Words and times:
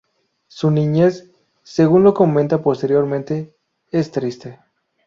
Su 0.47 0.71
niñez 0.71 1.29
-según 1.63 2.01
lo 2.01 2.15
comenta 2.15 2.63
posteriormente- 2.63 3.53
es 3.91 4.09
triste. 4.09 4.57